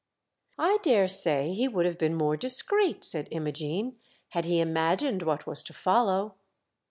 "I 0.57 0.79
dare 0.81 1.07
say 1.07 1.53
he 1.53 1.67
would 1.67 1.85
have 1.85 1.99
been 1.99 2.15
more 2.15 2.35
discreet," 2.35 3.03
said 3.03 3.27
Imogene, 3.29 3.97
"had 4.29 4.45
he 4.45 4.59
imagined 4.59 5.21
what 5.21 5.45
was 5.45 5.61
to 5.65 5.73
follow." 5.75 6.33